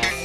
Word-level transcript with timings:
Bye. 0.00 0.21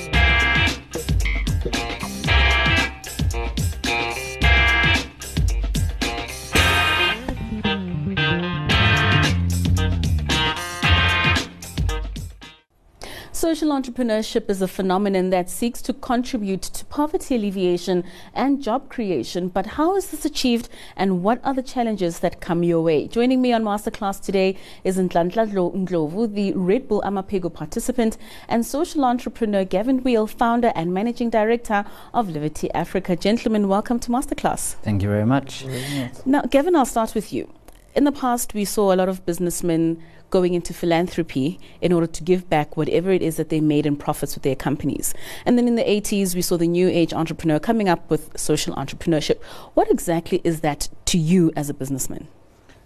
Social 13.58 13.82
entrepreneurship 13.82 14.52
is 14.52 14.62
a 14.62 14.68
phenomenon 14.68 15.32
that 15.32 15.50
seeks 15.50 15.82
to 15.82 15.92
contribute 15.92 16.62
to 16.62 16.86
poverty 16.86 17.38
alleviation 17.38 18.04
and 18.36 18.62
job 18.62 18.88
creation. 18.88 19.48
But 19.48 19.66
how 19.66 19.96
is 19.96 20.12
this 20.12 20.26
achieved 20.26 20.70
and 20.96 21.24
what 21.24 21.44
are 21.44 21.56
the 21.56 21.64
challenges 21.64 22.20
that 22.20 22.40
come 22.40 22.62
your 22.62 22.84
way? 22.84 23.08
Joining 23.08 23.42
me 23.42 23.52
on 23.54 23.64
Masterclass 23.64 24.22
today 24.22 24.58
is 24.84 25.00
Nhlanhla 25.00 25.74
Ndlovu, 25.74 26.36
the 26.36 26.54
Red 26.54 26.88
Bull 26.88 27.02
Amaphiko 27.02 27.52
participant, 27.52 28.16
and 28.48 28.64
social 28.64 29.04
entrepreneur 29.04 29.66
Gavin 29.66 30.04
Weale, 30.04 30.30
founder 30.30 30.72
and 30.76 30.94
managing 30.94 31.32
director 31.32 31.84
of 32.14 32.28
Livity 32.28 32.70
Africa. 32.76 33.16
Gentlemen, 33.16 33.68
welcome 33.68 34.00
to 34.02 34.12
Masterclass. 34.12 34.76
Thank 34.84 35.02
you. 35.02 35.10
Very 35.10 35.26
much. 35.26 35.66
Now, 36.28 36.44
Gavin, 36.44 36.76
I'll 36.76 36.86
start 36.86 37.16
with 37.16 37.34
you. 37.34 37.52
In 37.96 38.04
the 38.04 38.12
past, 38.12 38.54
we 38.54 38.64
saw 38.64 38.94
a 38.94 38.96
lot 38.96 39.10
of 39.10 39.26
businessmen 39.26 40.04
going 40.30 40.54
into 40.54 40.74
philanthropy 40.74 41.60
in 41.82 41.94
order 41.94 42.08
to 42.08 42.24
give 42.24 42.50
back 42.50 42.76
whatever 42.76 43.12
it 43.12 43.22
is 43.22 43.38
that 43.38 43.50
they 43.50 43.62
made 43.62 43.86
in 43.86 43.96
profits 43.96 44.36
with 44.36 44.44
their 44.44 44.56
companies. 44.56 45.14
And 45.46 45.58
then 45.58 45.68
in 45.68 45.76
the 45.76 45.84
80s, 45.84 46.36
we 46.36 46.42
saw 46.42 46.58
the 46.58 46.68
new 46.68 46.88
age 46.88 47.14
entrepreneur 47.14 47.60
coming 47.60 47.88
up 47.88 48.10
with 48.10 48.38
social 48.38 48.76
entrepreneurship. 48.76 49.42
What 49.74 49.90
exactly 49.90 50.42
is 50.44 50.62
that 50.62 50.90
to 51.06 51.18
you 51.18 51.52
as 51.56 51.70
a 51.70 51.74
businessman? 51.74 52.28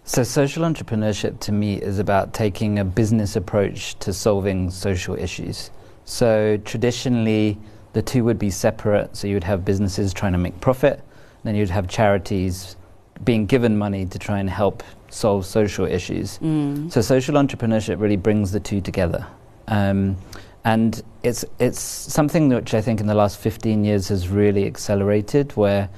So, 0.04 0.24
social 0.24 0.64
entrepreneurship 0.64 1.38
to 1.40 1.52
me 1.52 1.80
is 1.80 2.00
about 2.00 2.34
taking 2.34 2.80
a 2.80 2.84
business 2.84 3.36
approach 3.36 3.96
to 4.00 4.12
solving 4.12 4.68
social 4.68 5.14
issues. 5.14 5.70
So, 6.04 6.56
traditionally, 6.64 7.56
the 7.92 8.02
two 8.02 8.24
would 8.24 8.38
be 8.38 8.50
separate. 8.50 9.16
So, 9.16 9.28
you 9.28 9.34
would 9.34 9.44
have 9.44 9.64
businesses 9.64 10.12
trying 10.12 10.32
to 10.32 10.38
make 10.38 10.60
profit, 10.60 11.04
then 11.44 11.54
you'd 11.54 11.70
have 11.70 11.86
charities 11.86 12.74
being 13.22 13.46
given 13.46 13.78
money 13.78 14.04
to 14.06 14.18
try 14.18 14.40
and 14.40 14.50
help 14.50 14.82
solve 15.12 15.44
social 15.44 15.86
issues. 15.86 16.38
Mm. 16.38 16.90
So 16.90 17.00
social 17.00 17.34
entrepreneurship 17.34 18.00
really 18.00 18.16
brings 18.16 18.50
the 18.50 18.60
two 18.60 18.80
together. 18.80 19.26
Um, 19.68 20.16
and 20.64 21.02
it's, 21.22 21.44
it's 21.58 21.80
something 21.80 22.48
which 22.48 22.74
I 22.74 22.80
think 22.80 23.00
in 23.00 23.06
the 23.06 23.14
last 23.14 23.38
15 23.38 23.84
years 23.84 24.08
has 24.08 24.28
really 24.28 24.66
accelerated, 24.66 25.52
where 25.52 25.88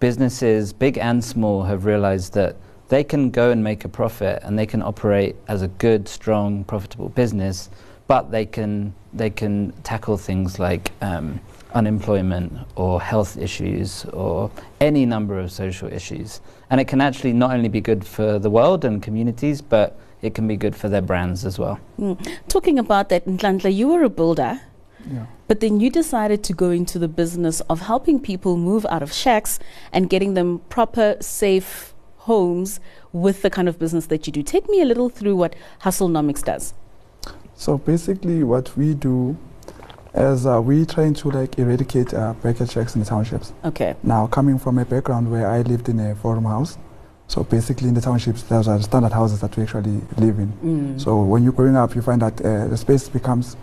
businesses, 0.00 0.72
big 0.72 0.98
and 0.98 1.22
small, 1.22 1.62
have 1.62 1.84
realized 1.84 2.34
that 2.34 2.56
they 2.88 3.04
can 3.04 3.30
go 3.30 3.50
and 3.50 3.62
make 3.62 3.84
a 3.84 3.88
profit 3.88 4.42
and 4.42 4.58
they 4.58 4.66
can 4.66 4.82
operate 4.82 5.36
as 5.46 5.62
a 5.62 5.68
good, 5.68 6.08
strong, 6.08 6.64
profitable 6.64 7.10
business, 7.10 7.68
but 8.06 8.30
they 8.30 8.46
can, 8.46 8.94
they 9.12 9.30
can 9.30 9.72
tackle 9.82 10.16
things 10.16 10.58
like 10.58 10.90
um, 11.02 11.38
unemployment 11.74 12.52
or 12.76 13.00
health 13.00 13.36
issues 13.36 14.04
or 14.06 14.50
any 14.80 15.04
number 15.04 15.38
of 15.38 15.52
social 15.52 15.92
issues. 15.92 16.40
And 16.70 16.80
it 16.80 16.88
can 16.88 17.00
actually 17.00 17.32
not 17.32 17.52
only 17.52 17.68
be 17.68 17.80
good 17.80 18.04
for 18.04 18.38
the 18.38 18.50
world 18.50 18.84
and 18.84 19.02
communities, 19.02 19.60
but 19.60 19.98
it 20.22 20.34
can 20.34 20.48
be 20.48 20.56
good 20.56 20.74
for 20.74 20.88
their 20.88 21.02
brands 21.02 21.44
as 21.44 21.58
well. 21.58 21.78
Mm. 21.98 22.18
Talking 22.48 22.78
about 22.78 23.08
that, 23.10 23.26
Nhlanhla, 23.26 23.74
you 23.74 23.88
were 23.88 24.02
a 24.02 24.08
builder. 24.08 24.60
Yeah. 25.10 25.26
But 25.46 25.60
then 25.60 25.80
you 25.80 25.90
decided 25.90 26.42
to 26.44 26.52
go 26.52 26.70
into 26.70 26.98
the 26.98 27.08
business 27.08 27.60
of 27.62 27.80
helping 27.80 28.20
people 28.20 28.56
move 28.56 28.84
out 28.90 29.02
of 29.02 29.12
shacks 29.12 29.58
and 29.92 30.10
getting 30.10 30.34
them 30.34 30.58
proper, 30.68 31.16
safe 31.20 31.94
homes 32.18 32.80
with 33.12 33.42
the 33.42 33.48
kind 33.48 33.68
of 33.68 33.78
business 33.78 34.06
that 34.06 34.26
you 34.26 34.32
do. 34.32 34.42
Take 34.42 34.68
me 34.68 34.82
a 34.82 34.84
little 34.84 35.08
through 35.08 35.36
what 35.36 35.54
Hustlenomics 35.82 36.44
does. 36.44 36.74
So 37.54 37.78
basically, 37.78 38.44
what 38.44 38.76
we 38.76 38.94
do 38.94 39.36
is 40.14 40.46
uh, 40.46 40.60
we 40.60 40.84
trying 40.86 41.14
to 41.14 41.30
like 41.30 41.58
eradicate 41.58 42.14
uh, 42.14 42.32
bracket 42.34 42.70
shacks 42.70 42.94
in 42.94 43.00
the 43.00 43.06
townships. 43.06 43.52
Okay. 43.64 43.94
Now, 44.02 44.26
coming 44.26 44.58
from 44.58 44.78
a 44.78 44.84
background 44.84 45.30
where 45.30 45.48
I 45.48 45.62
lived 45.62 45.88
in 45.88 46.00
a 46.00 46.14
forum 46.14 46.44
house, 46.44 46.78
so 47.26 47.44
basically 47.44 47.88
in 47.88 47.94
the 47.94 48.00
townships, 48.00 48.42
those 48.44 48.68
are 48.68 48.80
standard 48.80 49.12
houses 49.12 49.40
that 49.40 49.54
we 49.56 49.62
actually 49.64 50.00
live 50.16 50.38
in. 50.38 50.52
Mm. 50.64 51.00
So 51.00 51.22
when 51.22 51.44
you're 51.44 51.52
growing 51.52 51.76
up, 51.76 51.94
you 51.94 52.02
find 52.02 52.22
that 52.22 52.40
uh, 52.40 52.68
the 52.68 52.76
space 52.76 53.08
becomes 53.08 53.56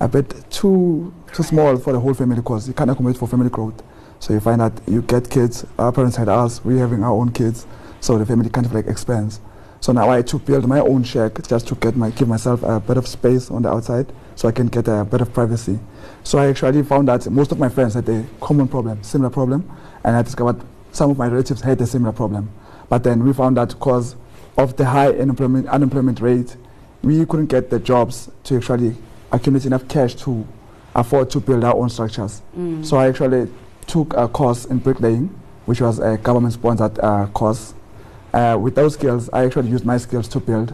a 0.00 0.06
bit 0.06 0.32
too 0.50 1.12
too 1.32 1.42
small 1.42 1.76
for 1.76 1.92
the 1.92 2.00
whole 2.00 2.14
family 2.14 2.36
because 2.36 2.68
you 2.68 2.74
can't 2.74 2.90
accommodate 2.90 3.18
for 3.18 3.26
family 3.26 3.50
growth. 3.50 3.82
So 4.20 4.32
you 4.32 4.40
find 4.40 4.60
that 4.60 4.72
you 4.86 5.02
get 5.02 5.28
kids. 5.28 5.66
Our 5.78 5.92
parents 5.92 6.16
had 6.16 6.28
us. 6.28 6.64
We're 6.64 6.78
having 6.78 7.02
our 7.02 7.12
own 7.12 7.32
kids, 7.32 7.66
so 8.00 8.18
the 8.18 8.26
family 8.26 8.50
kind 8.50 8.66
of 8.66 8.72
like 8.72 8.86
expands. 8.86 9.40
So 9.80 9.92
now 9.92 10.10
I 10.10 10.16
had 10.16 10.26
to 10.28 10.38
build 10.38 10.66
my 10.66 10.80
own 10.80 11.04
shack 11.04 11.46
just 11.46 11.68
to 11.68 11.74
get 11.76 11.96
my 11.96 12.10
give 12.10 12.28
myself 12.28 12.62
a 12.62 12.80
bit 12.80 12.96
of 12.96 13.06
space 13.06 13.50
on 13.50 13.62
the 13.62 13.70
outside, 13.70 14.12
so 14.34 14.48
I 14.48 14.52
can 14.52 14.66
get 14.66 14.88
a 14.88 15.04
bit 15.04 15.20
of 15.20 15.32
privacy. 15.32 15.78
So 16.24 16.38
I 16.38 16.48
actually 16.48 16.82
found 16.82 17.08
that 17.08 17.30
most 17.30 17.52
of 17.52 17.58
my 17.58 17.68
friends 17.68 17.94
had 17.94 18.08
a 18.08 18.24
common 18.40 18.68
problem, 18.68 19.02
similar 19.02 19.30
problem, 19.30 19.70
and 20.04 20.16
I 20.16 20.22
discovered 20.22 20.60
some 20.90 21.10
of 21.10 21.18
my 21.18 21.28
relatives 21.28 21.60
had 21.60 21.80
a 21.80 21.86
similar 21.86 22.12
problem. 22.12 22.50
But 22.88 23.04
then 23.04 23.24
we 23.24 23.32
found 23.32 23.56
that 23.56 23.68
because 23.68 24.16
of 24.56 24.76
the 24.76 24.84
high 24.84 25.10
unemployment, 25.10 25.68
unemployment 25.68 26.20
rate, 26.20 26.56
we 27.02 27.24
couldn't 27.26 27.46
get 27.46 27.70
the 27.70 27.78
jobs 27.78 28.30
to 28.44 28.56
actually 28.56 28.96
accumulate 29.30 29.66
enough 29.66 29.86
cash 29.86 30.14
to 30.16 30.46
afford 30.94 31.30
to 31.30 31.40
build 31.40 31.62
our 31.62 31.74
own 31.74 31.88
structures. 31.88 32.42
Mm. 32.56 32.84
So 32.84 32.96
I 32.96 33.08
actually 33.08 33.48
took 33.86 34.14
a 34.14 34.26
course 34.26 34.64
in 34.64 34.78
bricklaying, 34.78 35.28
which 35.66 35.80
was 35.80 36.00
a 36.00 36.16
government-sponsored 36.18 36.98
uh, 36.98 37.26
course. 37.28 37.74
Uh, 38.38 38.56
with 38.56 38.76
those 38.76 38.94
skills, 38.94 39.28
I 39.32 39.44
actually 39.46 39.68
used 39.68 39.84
my 39.84 39.98
skills 39.98 40.28
to 40.28 40.38
build 40.38 40.72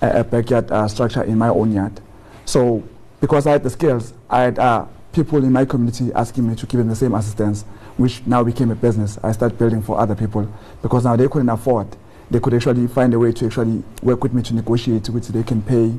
a, 0.00 0.20
a 0.20 0.24
backyard 0.24 0.72
uh, 0.72 0.88
structure 0.88 1.22
in 1.22 1.36
my 1.36 1.50
own 1.50 1.70
yard. 1.70 2.00
So 2.46 2.82
because 3.20 3.46
I 3.46 3.52
had 3.52 3.62
the 3.62 3.68
skills, 3.68 4.14
I 4.30 4.40
had 4.44 4.58
uh, 4.58 4.86
people 5.12 5.44
in 5.44 5.52
my 5.52 5.66
community 5.66 6.10
asking 6.14 6.48
me 6.48 6.54
to 6.54 6.64
give 6.64 6.78
them 6.78 6.88
the 6.88 6.96
same 6.96 7.12
assistance, 7.14 7.66
which 7.98 8.26
now 8.26 8.42
became 8.42 8.70
a 8.70 8.74
business. 8.74 9.18
I 9.22 9.32
started 9.32 9.58
building 9.58 9.82
for 9.82 10.00
other 10.00 10.14
people 10.14 10.50
because 10.80 11.04
now 11.04 11.14
they 11.16 11.28
couldn't 11.28 11.50
afford. 11.50 11.86
They 12.30 12.40
could 12.40 12.54
actually 12.54 12.86
find 12.86 13.12
a 13.12 13.18
way 13.18 13.32
to 13.32 13.44
actually 13.44 13.84
work 14.02 14.22
with 14.22 14.32
me 14.32 14.40
to 14.44 14.54
negotiate, 14.54 15.10
which 15.10 15.28
they 15.28 15.42
can 15.42 15.60
pay 15.60 15.92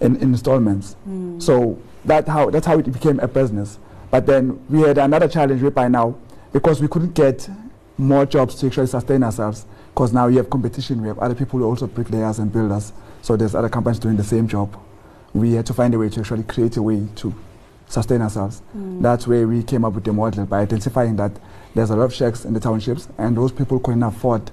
in, 0.00 0.16
in 0.16 0.16
installments. 0.16 0.96
Mm. 1.06 1.42
So 1.42 1.78
that 2.06 2.26
how 2.26 2.48
that's 2.48 2.64
how 2.64 2.78
it 2.78 2.90
became 2.90 3.20
a 3.20 3.28
business. 3.28 3.78
But 4.10 4.24
then 4.24 4.64
we 4.70 4.80
had 4.80 4.96
another 4.96 5.28
challenge 5.28 5.60
right 5.60 5.74
by 5.74 5.88
now 5.88 6.16
because 6.54 6.80
we 6.80 6.88
couldn't 6.88 7.12
get 7.12 7.50
more 7.98 8.24
jobs 8.24 8.54
to 8.56 8.66
actually 8.66 8.86
sustain 8.86 9.22
ourselves. 9.22 9.66
Because 9.92 10.12
now 10.12 10.28
we 10.28 10.36
have 10.36 10.48
competition, 10.48 11.02
we 11.02 11.08
have 11.08 11.18
other 11.18 11.34
people 11.34 11.58
who 11.58 11.66
are 11.66 11.68
also 11.68 11.86
bricklayers 11.86 12.38
and 12.38 12.52
builders. 12.52 12.92
So 13.22 13.36
there's 13.36 13.54
other 13.54 13.68
companies 13.68 13.98
doing 13.98 14.16
the 14.16 14.24
same 14.24 14.46
job. 14.46 14.78
We 15.34 15.52
had 15.52 15.66
to 15.66 15.74
find 15.74 15.92
a 15.92 15.98
way 15.98 16.08
to 16.10 16.20
actually 16.20 16.44
create 16.44 16.76
a 16.76 16.82
way 16.82 17.06
to 17.16 17.34
sustain 17.88 18.22
ourselves. 18.22 18.62
Mm. 18.76 19.02
That's 19.02 19.26
where 19.26 19.46
we 19.48 19.62
came 19.62 19.84
up 19.84 19.94
with 19.94 20.04
the 20.04 20.12
model 20.12 20.46
by 20.46 20.60
identifying 20.60 21.16
that 21.16 21.32
there's 21.74 21.90
a 21.90 21.96
lot 21.96 22.04
of 22.04 22.14
shacks 22.14 22.44
in 22.44 22.54
the 22.54 22.60
townships 22.60 23.08
and 23.18 23.36
those 23.36 23.52
people 23.52 23.78
couldn't 23.80 24.02
afford 24.02 24.50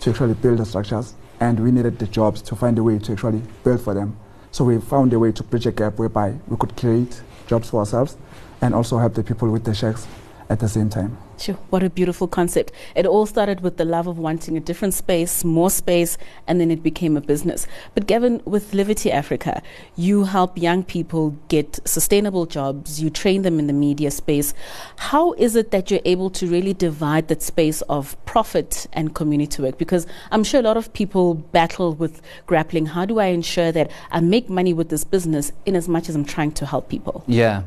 to 0.00 0.10
actually 0.10 0.34
build 0.34 0.58
the 0.58 0.64
structures 0.66 1.14
and 1.40 1.60
we 1.60 1.70
needed 1.70 1.98
the 1.98 2.06
jobs 2.06 2.42
to 2.42 2.56
find 2.56 2.78
a 2.78 2.82
way 2.82 2.98
to 2.98 3.12
actually 3.12 3.42
build 3.62 3.80
for 3.80 3.94
them. 3.94 4.18
So 4.50 4.64
we 4.64 4.80
found 4.80 5.12
a 5.12 5.18
way 5.18 5.32
to 5.32 5.42
bridge 5.42 5.66
a 5.66 5.72
gap 5.72 5.98
whereby 5.98 6.34
we 6.48 6.56
could 6.56 6.76
create 6.76 7.22
jobs 7.46 7.70
for 7.70 7.80
ourselves 7.80 8.16
and 8.60 8.74
also 8.74 8.98
help 8.98 9.14
the 9.14 9.22
people 9.22 9.50
with 9.50 9.64
the 9.64 9.74
shacks 9.74 10.06
at 10.48 10.60
the 10.60 10.68
same 10.68 10.88
time. 10.88 11.16
Sure, 11.38 11.54
what 11.70 11.82
a 11.82 11.90
beautiful 11.90 12.26
concept. 12.26 12.72
It 12.96 13.06
all 13.06 13.24
started 13.26 13.60
with 13.60 13.76
the 13.76 13.84
love 13.84 14.06
of 14.08 14.18
wanting 14.18 14.56
a 14.56 14.60
different 14.60 14.92
space, 14.92 15.44
more 15.44 15.70
space, 15.70 16.18
and 16.48 16.60
then 16.60 16.70
it 16.70 16.82
became 16.82 17.16
a 17.16 17.20
business. 17.20 17.66
But 17.94 18.06
Gavin, 18.06 18.42
with 18.44 18.72
Livity 18.72 19.12
Africa, 19.12 19.62
you 19.94 20.24
help 20.24 20.58
young 20.58 20.82
people 20.82 21.36
get 21.48 21.78
sustainable 21.84 22.46
jobs, 22.46 23.00
you 23.00 23.08
train 23.08 23.42
them 23.42 23.60
in 23.60 23.68
the 23.68 23.72
media 23.72 24.10
space. 24.10 24.52
How 24.96 25.32
is 25.34 25.54
it 25.54 25.70
that 25.70 25.90
you're 25.90 26.00
able 26.04 26.30
to 26.30 26.46
really 26.48 26.74
divide 26.74 27.28
that 27.28 27.42
space 27.42 27.82
of 27.82 28.16
profit 28.24 28.88
and 28.92 29.14
community 29.14 29.62
work? 29.62 29.78
Because 29.78 30.06
I'm 30.32 30.42
sure 30.42 30.58
a 30.58 30.64
lot 30.64 30.76
of 30.76 30.92
people 30.92 31.34
battle 31.34 31.94
with 31.94 32.20
grappling 32.46 32.86
how 32.86 33.04
do 33.04 33.18
I 33.18 33.26
ensure 33.26 33.70
that 33.72 33.90
I 34.10 34.20
make 34.20 34.48
money 34.48 34.72
with 34.72 34.88
this 34.88 35.04
business 35.04 35.52
in 35.66 35.76
as 35.76 35.88
much 35.88 36.08
as 36.08 36.16
I'm 36.16 36.24
trying 36.24 36.52
to 36.52 36.66
help 36.66 36.88
people? 36.88 37.22
Yeah. 37.26 37.62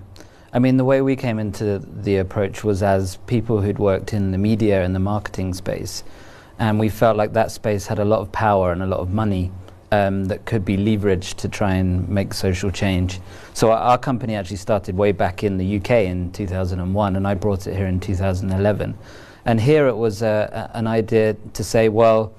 I 0.54 0.60
mean, 0.60 0.76
the 0.76 0.84
way 0.84 1.02
we 1.02 1.16
came 1.16 1.40
into 1.40 1.80
the 1.80 2.18
approach 2.18 2.64
was 2.64 2.84
as 2.84 3.18
people 3.26 3.62
who'd 3.62 3.80
worked 3.80 4.14
in 4.14 4.32
the 4.32 4.38
media 4.38 4.84
and 4.84 4.94
the 4.94 5.00
marketing 5.00 5.54
space. 5.54 6.04
And 6.60 6.78
we 6.78 6.90
felt 6.90 7.16
like 7.16 7.34
that 7.34 7.52
space 7.52 7.88
had 7.88 8.00
a 8.00 8.06
lot 8.06 8.20
of 8.20 8.32
power 8.34 8.74
and 8.74 8.84
a 8.84 8.86
lot 8.86 9.00
of 9.00 9.12
money 9.14 9.52
um, 9.94 10.26
that 10.26 10.46
could 10.46 10.66
be 10.66 10.76
leveraged 10.76 11.36
to 11.36 11.48
try 11.48 11.76
and 11.76 12.08
make 12.10 12.34
social 12.34 12.70
change. 12.70 13.20
So 13.54 13.72
our, 13.72 13.78
our 13.78 13.98
company 13.98 14.36
actually 14.36 14.58
started 14.58 14.96
way 14.98 15.14
back 15.14 15.44
in 15.44 15.58
the 15.58 15.78
UK 15.78 15.92
in 16.06 16.32
2001, 16.34 17.16
and 17.16 17.28
I 17.28 17.34
brought 17.34 17.66
it 17.66 17.76
here 17.76 17.88
in 17.88 18.00
2011. 18.00 18.98
And 19.46 19.60
here 19.60 19.88
it 19.88 19.96
was 19.96 20.22
uh, 20.22 20.70
a, 20.74 20.78
an 20.78 20.86
idea 20.86 21.36
to 21.54 21.64
say, 21.64 21.88
well, 21.88 22.34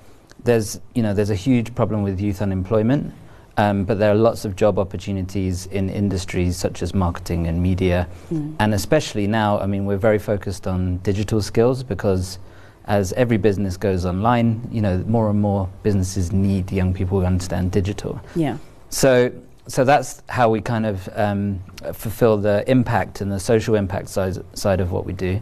there's, 0.44 0.80
you 0.94 1.02
know, 1.02 1.14
there's 1.14 1.30
a 1.30 1.34
huge 1.34 1.74
problem 1.74 2.02
with 2.02 2.20
youth 2.20 2.42
unemployment. 2.42 3.12
Um, 3.56 3.84
but 3.84 3.98
there 3.98 4.10
are 4.10 4.14
lots 4.14 4.44
of 4.44 4.56
job 4.56 4.78
opportunities 4.78 5.66
in 5.66 5.90
industries 5.90 6.56
such 6.56 6.82
as 6.82 6.94
marketing 6.94 7.46
and 7.46 7.62
media. 7.62 8.08
Mm. 8.32 8.56
And 8.58 8.74
especially 8.74 9.26
now, 9.26 9.58
I 9.58 9.66
mean, 9.66 9.84
we're 9.84 9.98
very 9.98 10.18
focused 10.18 10.66
on 10.66 10.98
digital 10.98 11.42
skills 11.42 11.82
because 11.82 12.38
as 12.86 13.12
every 13.12 13.36
business 13.36 13.76
goes 13.76 14.06
online, 14.06 14.66
you 14.72 14.80
know, 14.80 14.98
more 15.06 15.30
and 15.30 15.40
more 15.40 15.68
businesses 15.82 16.32
need 16.32 16.72
young 16.72 16.94
people 16.94 17.20
who 17.20 17.26
understand 17.26 17.70
digital. 17.72 18.20
Yeah. 18.34 18.56
So 18.88 19.32
so 19.68 19.84
that's 19.84 20.22
how 20.28 20.50
we 20.50 20.60
kind 20.60 20.86
of 20.86 21.08
um, 21.14 21.60
fulfill 21.92 22.36
the 22.36 22.68
impact 22.68 23.20
and 23.20 23.30
the 23.30 23.38
social 23.38 23.76
impact 23.76 24.08
side, 24.08 24.36
side 24.58 24.80
of 24.80 24.90
what 24.90 25.06
we 25.06 25.12
do. 25.12 25.40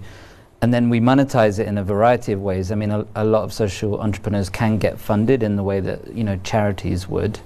And 0.62 0.74
then 0.74 0.90
we 0.90 1.00
monetize 1.00 1.58
it 1.58 1.66
in 1.66 1.78
a 1.78 1.84
variety 1.84 2.32
of 2.32 2.42
ways. 2.42 2.70
I 2.70 2.74
mean, 2.74 2.90
a, 2.90 3.06
a 3.14 3.24
lot 3.24 3.44
of 3.44 3.52
social 3.52 3.98
entrepreneurs 3.98 4.50
can 4.50 4.76
get 4.76 4.98
funded 4.98 5.42
in 5.42 5.56
the 5.56 5.62
way 5.62 5.80
that 5.80 6.14
you 6.14 6.22
know 6.22 6.38
charities 6.44 7.08
would, 7.08 7.40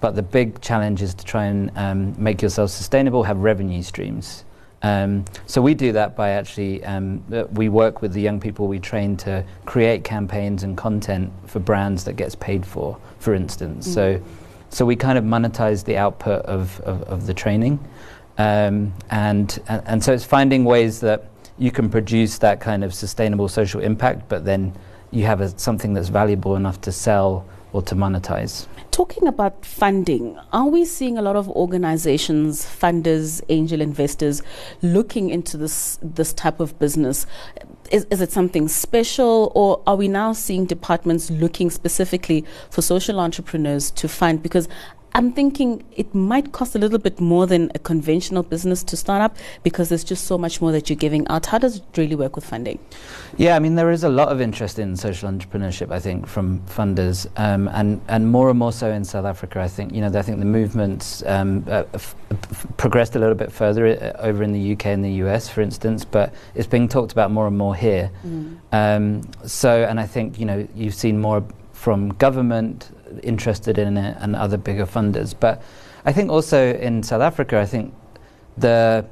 but 0.00 0.14
the 0.14 0.22
big 0.22 0.60
challenge 0.60 1.02
is 1.02 1.14
to 1.14 1.24
try 1.24 1.46
and 1.46 1.70
um, 1.76 2.14
make 2.22 2.42
yourself 2.42 2.70
sustainable, 2.70 3.22
have 3.22 3.38
revenue 3.38 3.82
streams. 3.82 4.44
Um, 4.82 5.24
so 5.46 5.62
we 5.62 5.74
do 5.74 5.92
that 5.92 6.14
by 6.14 6.30
actually 6.30 6.84
um, 6.84 7.24
uh, 7.32 7.44
we 7.52 7.68
work 7.68 8.02
with 8.02 8.12
the 8.12 8.20
young 8.20 8.38
people 8.38 8.68
we 8.68 8.78
train 8.78 9.16
to 9.18 9.42
create 9.64 10.04
campaigns 10.04 10.62
and 10.62 10.76
content 10.76 11.32
for 11.46 11.60
brands 11.60 12.04
that 12.04 12.14
gets 12.14 12.34
paid 12.34 12.64
for, 12.64 12.98
for 13.18 13.34
instance. 13.34 13.88
Mm. 13.88 13.94
So 13.94 14.22
so 14.70 14.84
we 14.84 14.96
kind 14.96 15.16
of 15.16 15.24
monetize 15.24 15.84
the 15.84 15.96
output 15.96 16.44
of, 16.44 16.80
of, 16.80 17.02
of 17.04 17.26
the 17.26 17.34
training. 17.34 17.78
Um, 18.38 18.92
and, 19.10 19.58
and, 19.68 19.82
and 19.86 20.04
so 20.04 20.12
it's 20.12 20.24
finding 20.24 20.64
ways 20.64 21.00
that 21.00 21.30
you 21.58 21.70
can 21.70 21.88
produce 21.88 22.38
that 22.38 22.60
kind 22.60 22.84
of 22.84 22.92
sustainable 22.92 23.48
social 23.48 23.80
impact, 23.80 24.28
but 24.28 24.44
then 24.44 24.74
you 25.10 25.24
have 25.24 25.40
a, 25.40 25.58
something 25.58 25.94
that's 25.94 26.08
valuable 26.08 26.56
enough 26.56 26.80
to 26.82 26.92
sell 26.92 27.46
or 27.72 27.82
to 27.82 27.94
monetize. 27.94 28.66
Talking 28.90 29.28
about 29.28 29.64
funding, 29.64 30.38
are 30.52 30.66
we 30.66 30.84
seeing 30.84 31.18
a 31.18 31.22
lot 31.22 31.36
of 31.36 31.48
organizations, 31.50 32.64
funders, 32.64 33.42
angel 33.50 33.80
investors 33.80 34.42
looking 34.80 35.30
into 35.30 35.56
this 35.56 35.98
this 36.02 36.32
type 36.32 36.60
of 36.60 36.78
business? 36.78 37.26
Is, 37.90 38.06
is 38.10 38.20
it 38.20 38.32
something 38.32 38.66
special, 38.68 39.52
or 39.54 39.82
are 39.86 39.96
we 39.96 40.08
now 40.08 40.32
seeing 40.32 40.64
departments 40.64 41.30
looking 41.30 41.70
specifically 41.70 42.44
for 42.70 42.82
social 42.82 43.20
entrepreneurs 43.20 43.90
to 43.92 44.08
fund? 44.08 44.42
Because 44.42 44.68
I'm 45.16 45.32
thinking 45.32 45.82
it 45.96 46.14
might 46.14 46.52
cost 46.52 46.74
a 46.74 46.78
little 46.78 46.98
bit 46.98 47.18
more 47.22 47.46
than 47.46 47.72
a 47.74 47.78
conventional 47.78 48.42
business 48.42 48.82
to 48.82 48.98
start 48.98 49.22
up 49.22 49.38
because 49.62 49.88
there's 49.88 50.04
just 50.04 50.26
so 50.26 50.36
much 50.36 50.60
more 50.60 50.72
that 50.72 50.90
you're 50.90 50.96
giving 50.98 51.26
out. 51.28 51.46
How 51.46 51.56
does 51.56 51.76
it 51.76 51.84
really 51.96 52.14
work 52.14 52.36
with 52.36 52.44
funding? 52.44 52.78
Yeah, 53.38 53.56
I 53.56 53.58
mean, 53.58 53.76
there 53.76 53.90
is 53.90 54.04
a 54.04 54.10
lot 54.10 54.28
of 54.28 54.42
interest 54.42 54.78
in 54.78 54.94
social 54.94 55.30
entrepreneurship, 55.30 55.90
I 55.90 56.00
think, 56.00 56.26
from 56.26 56.60
funders, 56.66 57.26
um, 57.38 57.68
and, 57.68 58.02
and 58.08 58.30
more 58.30 58.50
and 58.50 58.58
more 58.58 58.72
so 58.72 58.90
in 58.90 59.06
South 59.06 59.24
Africa. 59.24 59.58
I 59.58 59.68
think, 59.68 59.94
you 59.94 60.02
know, 60.02 60.18
I 60.18 60.20
think 60.20 60.38
the 60.38 60.44
movement's 60.44 61.24
um, 61.24 61.64
uh, 61.66 61.84
f- 61.94 62.14
f- 62.30 62.66
progressed 62.76 63.16
a 63.16 63.18
little 63.18 63.34
bit 63.34 63.50
further 63.50 63.86
uh, 63.86 64.20
over 64.20 64.42
in 64.42 64.52
the 64.52 64.72
UK 64.74 64.84
and 64.86 65.02
the 65.02 65.12
US, 65.24 65.48
for 65.48 65.62
instance, 65.62 66.04
but 66.04 66.34
it's 66.54 66.66
being 66.66 66.88
talked 66.88 67.12
about 67.12 67.30
more 67.30 67.46
and 67.46 67.56
more 67.56 67.74
here. 67.74 68.10
Mm. 68.26 68.58
Um, 68.70 69.22
so, 69.46 69.82
and 69.84 69.98
I 69.98 70.04
think, 70.06 70.38
you 70.38 70.44
know, 70.44 70.68
you've 70.74 70.94
seen 70.94 71.18
more 71.18 71.42
from 71.72 72.10
government 72.10 72.90
interested 73.22 73.78
in 73.78 73.96
it 73.96 74.16
and 74.20 74.36
other 74.36 74.56
bigger 74.56 74.86
funders. 74.86 75.34
But 75.38 75.62
I 76.04 76.12
think 76.12 76.30
also 76.30 76.74
in 76.74 77.02
South 77.02 77.22
Africa, 77.22 77.58
I 77.58 77.66
think 77.66 77.94
the 78.56 79.04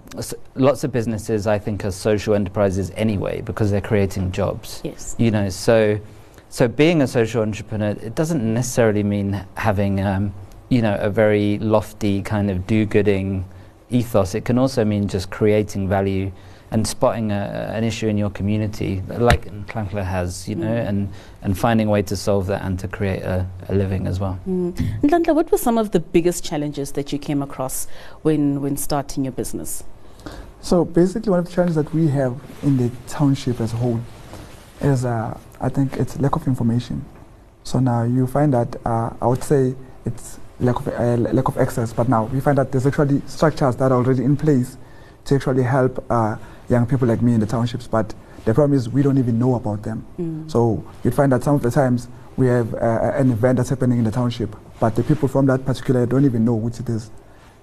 lots 0.54 0.84
of 0.84 0.92
businesses 0.92 1.46
I 1.46 1.58
think 1.58 1.84
are 1.84 1.90
social 1.90 2.34
enterprises 2.34 2.90
anyway 2.96 3.42
because 3.42 3.70
they're 3.70 3.80
creating 3.80 4.32
jobs. 4.32 4.80
Yes. 4.84 5.14
You 5.18 5.30
know, 5.30 5.48
so 5.48 6.00
so 6.48 6.68
being 6.68 7.02
a 7.02 7.06
social 7.06 7.42
entrepreneur 7.42 7.90
it 7.90 8.14
doesn't 8.14 8.42
necessarily 8.54 9.02
mean 9.02 9.44
having 9.56 10.00
um, 10.00 10.32
you 10.68 10.80
know 10.80 10.96
a 10.96 11.10
very 11.10 11.58
lofty 11.58 12.22
kind 12.22 12.50
of 12.50 12.66
do-gooding 12.66 13.44
ethos. 13.90 14.34
It 14.34 14.44
can 14.44 14.58
also 14.58 14.84
mean 14.84 15.08
just 15.08 15.30
creating 15.30 15.88
value 15.88 16.32
and 16.70 16.86
spotting 16.86 17.30
a, 17.30 17.70
an 17.74 17.84
issue 17.84 18.08
in 18.08 18.18
your 18.18 18.30
community, 18.30 19.02
like 19.08 19.44
Nhlanhla 19.46 20.04
has, 20.04 20.48
you 20.48 20.56
know, 20.56 20.66
mm. 20.66 20.88
and, 20.88 21.08
and 21.42 21.56
finding 21.56 21.88
a 21.88 21.90
way 21.90 22.02
to 22.02 22.16
solve 22.16 22.46
that 22.46 22.62
and 22.62 22.78
to 22.80 22.88
create 22.88 23.22
a, 23.22 23.46
a 23.68 23.74
living 23.74 24.06
as 24.06 24.18
well. 24.18 24.38
Mm. 24.48 25.34
what 25.34 25.50
were 25.52 25.58
some 25.58 25.78
of 25.78 25.92
the 25.92 26.00
biggest 26.00 26.44
challenges 26.44 26.92
that 26.92 27.12
you 27.12 27.18
came 27.18 27.42
across 27.42 27.86
when, 28.22 28.60
when 28.60 28.76
starting 28.76 29.24
your 29.24 29.32
business? 29.32 29.84
So 30.60 30.84
basically, 30.84 31.30
one 31.30 31.40
of 31.40 31.46
the 31.46 31.52
challenges 31.52 31.76
that 31.76 31.92
we 31.92 32.08
have 32.08 32.40
in 32.62 32.78
the 32.78 32.90
township 33.06 33.60
as 33.60 33.72
a 33.74 33.76
whole 33.76 34.00
is, 34.80 35.04
uh, 35.04 35.38
I 35.60 35.68
think, 35.68 35.98
it's 35.98 36.18
lack 36.18 36.36
of 36.36 36.46
information. 36.46 37.04
So 37.64 37.80
now 37.80 38.04
you 38.04 38.26
find 38.26 38.52
that 38.54 38.76
uh, 38.84 39.10
I 39.20 39.26
would 39.26 39.44
say 39.44 39.74
it's 40.04 40.38
lack 40.60 40.76
of 40.76 40.88
uh, 40.88 41.16
lack 41.16 41.48
of 41.48 41.58
access, 41.58 41.92
but 41.92 42.08
now 42.08 42.24
we 42.24 42.40
find 42.40 42.58
that 42.58 42.72
there's 42.72 42.86
actually 42.86 43.22
structures 43.26 43.76
that 43.76 43.92
are 43.92 43.96
already 43.96 44.24
in 44.24 44.36
place 44.36 44.76
to 45.26 45.34
actually 45.34 45.62
help 45.62 46.04
uh, 46.10 46.36
young 46.68 46.86
people 46.86 47.08
like 47.08 47.22
me 47.22 47.34
in 47.34 47.40
the 47.40 47.46
townships, 47.46 47.86
but 47.86 48.14
the 48.44 48.54
problem 48.54 48.76
is 48.76 48.88
we 48.88 49.02
don't 49.02 49.18
even 49.18 49.38
know 49.38 49.54
about 49.54 49.82
them. 49.82 50.06
Mm. 50.18 50.50
So 50.50 50.84
you'd 51.02 51.14
find 51.14 51.32
that 51.32 51.42
some 51.42 51.54
of 51.54 51.62
the 51.62 51.70
times 51.70 52.08
we 52.36 52.46
have 52.48 52.74
uh, 52.74 53.12
an 53.14 53.30
event 53.30 53.56
that's 53.56 53.70
happening 53.70 53.98
in 53.98 54.04
the 54.04 54.10
township, 54.10 54.54
but 54.80 54.94
the 54.96 55.02
people 55.02 55.28
from 55.28 55.46
that 55.46 55.64
particular 55.64 56.04
don't 56.06 56.24
even 56.24 56.44
know 56.44 56.54
which 56.54 56.80
it 56.80 56.88
is 56.88 57.10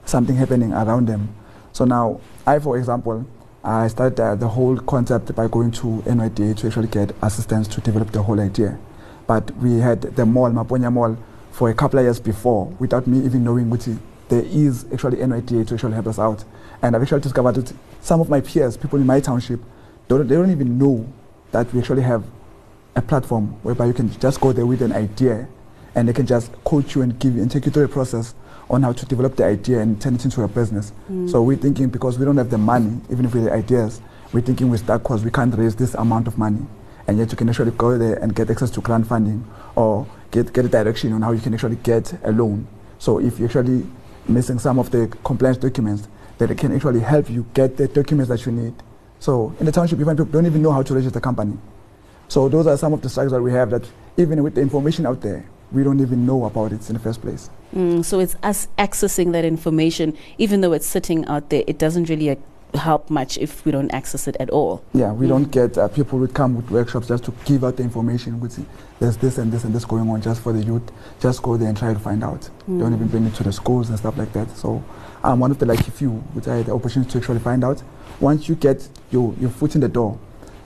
something 0.05 0.35
happening 0.35 0.73
around 0.73 1.07
them. 1.07 1.35
So 1.73 1.85
now, 1.85 2.19
I, 2.45 2.59
for 2.59 2.77
example, 2.77 3.25
I 3.63 3.87
started 3.89 4.19
uh, 4.19 4.35
the 4.35 4.47
whole 4.47 4.77
concept 4.77 5.35
by 5.35 5.47
going 5.47 5.71
to 5.71 6.03
NYDA 6.07 6.57
to 6.57 6.67
actually 6.67 6.87
get 6.87 7.13
assistance 7.21 7.67
to 7.69 7.81
develop 7.81 8.11
the 8.11 8.23
whole 8.23 8.39
idea. 8.39 8.79
But 9.27 9.51
we 9.57 9.79
had 9.79 10.01
the 10.01 10.25
mall, 10.25 10.49
Maponya 10.49 10.91
Mall, 10.91 11.17
for 11.51 11.69
a 11.69 11.73
couple 11.73 11.99
of 11.99 12.05
years 12.05 12.19
before 12.19 12.65
without 12.79 13.05
me 13.05 13.19
even 13.23 13.43
knowing 13.43 13.69
which 13.69 13.87
there 14.31 14.43
is 14.45 14.85
actually 14.93 15.17
NYDA 15.17 15.67
to 15.67 15.73
actually 15.73 15.93
help 15.93 16.07
us 16.07 16.17
out. 16.17 16.43
And 16.81 16.95
I've 16.95 17.01
actually 17.01 17.19
discovered 17.19 17.55
that 17.55 17.73
some 17.99 18.21
of 18.21 18.29
my 18.29 18.39
peers, 18.39 18.77
people 18.77 18.97
in 18.97 19.05
my 19.05 19.19
township, 19.19 19.59
don't, 20.07 20.25
they 20.25 20.35
don't 20.35 20.49
even 20.49 20.77
know 20.77 21.05
that 21.51 21.71
we 21.73 21.79
actually 21.79 22.03
have 22.03 22.23
a 22.95 23.01
platform 23.01 23.47
whereby 23.61 23.85
you 23.85 23.93
can 23.93 24.09
just 24.19 24.39
go 24.39 24.53
there 24.53 24.65
with 24.65 24.81
an 24.81 24.93
idea 24.93 25.49
and 25.95 26.07
they 26.07 26.13
can 26.13 26.25
just 26.25 26.51
coach 26.63 26.95
you 26.95 27.01
and 27.01 27.19
give 27.19 27.35
you 27.35 27.41
and 27.41 27.51
take 27.51 27.65
you 27.65 27.71
through 27.71 27.83
a 27.83 27.89
process 27.89 28.33
on 28.69 28.83
how 28.83 28.93
to 28.93 29.05
develop 29.05 29.35
the 29.35 29.43
idea 29.43 29.79
and 29.79 30.01
turn 30.01 30.15
it 30.15 30.23
into 30.23 30.41
a 30.43 30.47
business. 30.47 30.93
Mm. 31.11 31.29
So 31.29 31.43
we're 31.43 31.57
thinking 31.57 31.89
because 31.89 32.17
we 32.17 32.23
don't 32.23 32.37
have 32.37 32.49
the 32.49 32.57
money, 32.57 33.01
even 33.09 33.25
if 33.25 33.33
we 33.33 33.41
have 33.41 33.49
the 33.49 33.53
ideas, 33.53 34.01
we're 34.31 34.39
thinking 34.39 34.69
with 34.69 34.85
that 34.87 35.03
cause 35.03 35.25
we 35.25 35.31
can't 35.31 35.53
raise 35.55 35.75
this 35.75 35.93
amount 35.95 36.27
of 36.27 36.37
money. 36.37 36.65
And 37.05 37.17
yet 37.17 37.31
you 37.31 37.37
can 37.37 37.49
actually 37.49 37.71
go 37.71 37.97
there 37.97 38.15
and 38.15 38.33
get 38.33 38.49
access 38.49 38.71
to 38.71 38.81
grant 38.81 39.07
funding 39.07 39.45
or 39.75 40.07
get, 40.31 40.53
get 40.53 40.63
a 40.63 40.69
direction 40.69 41.11
on 41.11 41.21
how 41.21 41.33
you 41.33 41.41
can 41.41 41.53
actually 41.53 41.75
get 41.77 42.17
a 42.23 42.31
loan. 42.31 42.65
So 42.97 43.19
if 43.19 43.37
you're 43.39 43.49
actually 43.49 43.85
missing 44.27 44.59
some 44.59 44.79
of 44.79 44.91
the 44.91 45.07
compliance 45.23 45.57
documents, 45.57 46.07
that 46.47 46.57
can 46.57 46.75
actually 46.75 46.99
help 46.99 47.29
you 47.29 47.45
get 47.53 47.77
the 47.77 47.87
documents 47.87 48.29
that 48.29 48.45
you 48.45 48.51
need. 48.51 48.73
So 49.19 49.55
in 49.59 49.65
the 49.67 49.71
township, 49.71 49.99
even 49.99 50.17
people 50.17 50.31
don't 50.31 50.47
even 50.47 50.61
know 50.61 50.71
how 50.71 50.81
to 50.81 50.93
register 50.93 51.13
the 51.13 51.21
company. 51.21 51.57
So 52.27 52.49
those 52.49 52.65
are 52.65 52.77
some 52.77 52.93
of 52.93 53.01
the 53.01 53.09
struggles 53.09 53.33
that 53.33 53.41
we 53.41 53.51
have 53.51 53.69
that 53.69 53.87
even 54.17 54.41
with 54.41 54.55
the 54.55 54.61
information 54.61 55.05
out 55.05 55.21
there, 55.21 55.45
we 55.71 55.83
don't 55.83 55.99
even 55.99 56.25
know 56.25 56.45
about 56.45 56.71
it 56.73 56.87
in 56.89 56.93
the 56.93 56.99
first 56.99 57.21
place. 57.21 57.49
Mm, 57.75 58.03
so 58.03 58.19
it's 58.19 58.35
us 58.41 58.67
accessing 58.77 59.31
that 59.33 59.45
information, 59.45 60.17
even 60.37 60.61
though 60.61 60.73
it's 60.73 60.87
sitting 60.87 61.25
out 61.25 61.49
there, 61.49 61.63
it 61.67 61.77
doesn't 61.77 62.09
really 62.09 62.29
help 62.75 63.09
much 63.09 63.37
if 63.37 63.65
we 63.65 63.71
don't 63.71 63.91
access 63.91 64.27
it 64.27 64.35
at 64.39 64.49
all. 64.49 64.83
Yeah, 64.93 65.11
we 65.11 65.25
mm. 65.25 65.29
don't 65.29 65.51
get 65.51 65.77
uh, 65.77 65.87
people 65.87 66.19
who 66.19 66.27
come 66.27 66.55
with 66.55 66.69
workshops 66.69 67.07
just 67.07 67.25
to 67.25 67.33
give 67.45 67.63
out 67.63 67.77
the 67.77 67.83
information. 67.83 68.39
With 68.39 68.65
there's 68.99 69.17
this 69.17 69.37
and 69.37 69.51
this 69.51 69.63
and 69.63 69.73
this 69.73 69.85
going 69.85 70.09
on 70.09 70.21
just 70.21 70.41
for 70.41 70.53
the 70.53 70.63
youth. 70.63 70.83
Just 71.19 71.41
go 71.41 71.57
there 71.57 71.69
and 71.69 71.77
try 71.77 71.93
to 71.93 71.99
find 71.99 72.23
out. 72.23 72.49
Mm. 72.69 72.79
Don't 72.79 72.93
even 72.93 73.07
bring 73.07 73.25
it 73.25 73.35
to 73.35 73.43
the 73.43 73.51
schools 73.51 73.89
and 73.89 73.97
stuff 73.97 74.17
like 74.17 74.33
that. 74.33 74.49
So 74.57 74.83
I'm 75.23 75.39
one 75.39 75.51
of 75.51 75.59
the 75.59 75.65
lucky 75.65 75.91
few 75.91 76.11
which 76.33 76.47
I 76.47 76.57
had 76.57 76.65
the 76.67 76.73
opportunity 76.73 77.11
to 77.11 77.17
actually 77.17 77.39
find 77.39 77.63
out. 77.63 77.83
Once 78.19 78.47
you 78.47 78.55
get 78.55 78.87
your, 79.11 79.33
your 79.39 79.49
foot 79.49 79.75
in 79.75 79.81
the 79.81 79.89
door, 79.89 80.19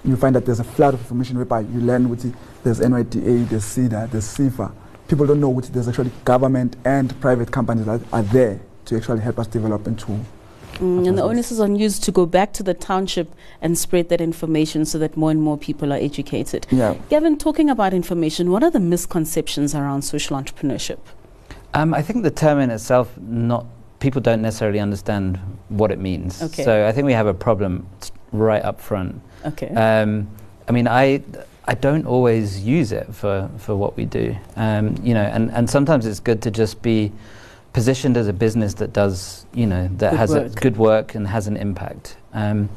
you 0.03 0.15
find 0.15 0.35
that 0.35 0.45
there's 0.45 0.59
a 0.59 0.63
flood 0.63 0.93
of 0.93 1.00
information 1.00 1.38
whereby 1.38 1.62
you 1.62 1.79
learn 1.79 2.09
which 2.09 2.21
there's 2.63 2.79
NYDA, 2.79 3.50
there's 3.50 3.63
SEDA, 3.63 4.09
there's 4.12 4.25
SEFA. 4.25 4.71
People 5.07 5.25
don't 5.25 5.39
know 5.39 5.50
which 5.50 5.67
there's 5.67 5.88
actually 5.88 6.12
government 6.24 6.75
and 6.85 7.19
private 7.21 7.51
companies 7.51 7.85
that 7.85 8.01
are 8.12 8.24
there 8.24 8.59
to 8.85 8.97
actually 8.97 9.21
help 9.21 9.39
us 9.39 9.47
develop 9.47 9.88
into 9.88 10.19
Mm, 10.75 11.08
and 11.08 11.17
the 11.17 11.24
onus 11.24 11.51
is 11.51 11.60
on 11.60 11.75
you 11.75 11.89
to 11.89 12.12
go 12.12 12.25
back 12.25 12.53
to 12.53 12.63
the 12.63 12.74
township 12.74 13.34
and 13.62 13.77
spread 13.77 14.10
that 14.10 14.22
information 14.22 14.86
so 14.86 14.98
that 15.00 15.15
more 15.15 15.32
and 15.32 15.41
more 15.41 15.58
people 15.58 15.94
are 15.94 15.98
educated. 15.98 16.67
Yeah. 16.72 16.96
Gavin, 17.10 17.38
talking 17.38 17.70
about 17.70 17.94
information, 17.94 18.51
what 18.51 18.63
are 18.63 18.72
the 18.72 18.79
misconceptions 18.79 19.75
around 19.75 20.03
social 20.03 20.38
entrepreneurship? 20.38 21.00
Um, 21.74 21.94
I 21.94 22.01
think 22.01 22.24
the 22.24 22.32
term 22.32 22.60
in 22.60 22.70
itself 22.70 23.17
not 23.17 23.65
people 24.00 24.22
don't 24.22 24.41
necessarily 24.41 24.79
understand 24.79 25.39
what 25.70 25.91
it 25.91 26.00
means. 26.00 26.41
Okay. 26.41 26.63
So 26.63 26.88
I 26.88 26.91
think 26.91 27.05
we 27.05 27.13
have 27.13 27.27
a 27.27 27.34
problem 27.34 27.88
right 28.32 28.63
up 28.63 28.79
front. 28.79 29.22
Okay. 29.46 29.70
Um, 29.70 30.27
I 30.67 30.72
mean, 30.72 30.88
I 30.88 31.22
I 31.67 31.74
don't 31.74 32.05
always 32.05 32.63
use 32.63 32.91
it 32.91 33.13
for, 33.13 33.50
for 33.58 33.75
what 33.75 33.98
we 33.98 34.05
do. 34.05 34.36
Um, 34.55 34.96
you 35.01 35.13
know, 35.13 35.24
and, 35.24 35.51
and 35.51 35.67
sometimes 35.70 36.05
it's 36.05 36.20
good 36.20 36.41
to 36.44 36.51
just 36.51 36.82
be 36.82 37.12
positioned 37.75 38.15
as 38.15 38.29
a 38.29 38.34
business 38.34 38.74
that 38.75 38.94
does, 38.94 39.46
you 39.53 39.67
know, 39.67 39.89
that 39.98 40.12
good 40.12 40.17
has 40.17 40.29
work. 40.29 40.48
a 40.48 40.62
good 40.62 40.77
work 40.77 41.13
and 41.13 41.27
has 41.27 41.48
an 41.48 41.58
impact. 41.58 42.15
Um, 42.32 42.70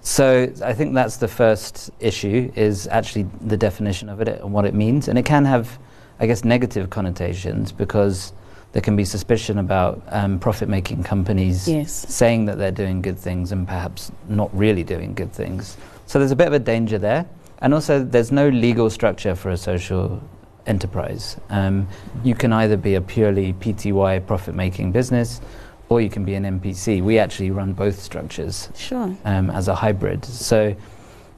so 0.00 0.52
I 0.64 0.72
think 0.72 0.94
that's 0.94 1.16
the 1.18 1.28
first 1.28 1.92
issue 2.00 2.50
is 2.56 2.88
actually 2.88 3.26
the 3.40 3.56
definition 3.56 4.08
of 4.08 4.20
it 4.20 4.26
and 4.26 4.52
what 4.52 4.64
it 4.64 4.74
means, 4.74 5.06
and 5.06 5.16
it 5.16 5.24
can 5.24 5.44
have, 5.44 5.78
I 6.18 6.26
guess, 6.26 6.42
negative 6.42 6.90
connotations 6.90 7.70
because 7.70 8.32
there 8.72 8.82
can 8.82 8.96
be 8.96 9.04
suspicion 9.04 9.58
about 9.58 10.02
um, 10.08 10.40
profit 10.40 10.68
making 10.68 11.04
companies 11.04 11.68
yes. 11.68 11.92
saying 11.92 12.46
that 12.46 12.58
they're 12.58 12.72
doing 12.72 13.00
good 13.00 13.20
things 13.20 13.52
and 13.52 13.64
perhaps 13.64 14.10
not 14.28 14.50
really 14.52 14.82
doing 14.82 15.14
good 15.14 15.32
things. 15.32 15.76
So 16.06 16.18
there's 16.18 16.32
a 16.32 16.36
bit 16.36 16.48
of 16.48 16.52
a 16.52 16.58
danger 16.58 16.98
there. 16.98 17.26
And 17.60 17.72
also, 17.72 18.02
there's 18.02 18.32
no 18.32 18.48
legal 18.48 18.90
structure 18.90 19.36
for 19.36 19.50
a 19.50 19.56
social 19.56 20.20
enterprise. 20.66 21.36
Um, 21.50 21.88
you 22.24 22.34
can 22.34 22.52
either 22.52 22.76
be 22.76 22.94
a 22.94 23.00
purely 23.00 23.52
PTY 23.54 24.26
profit 24.26 24.54
making 24.54 24.92
business 24.92 25.40
or 25.88 26.00
you 26.00 26.08
can 26.08 26.24
be 26.24 26.34
an 26.34 26.44
NPC. 26.44 27.02
We 27.02 27.18
actually 27.18 27.50
run 27.50 27.72
both 27.74 28.00
structures 28.00 28.70
Sure. 28.74 29.14
um, 29.24 29.50
as 29.50 29.68
a 29.68 29.74
hybrid. 29.74 30.24
So 30.24 30.74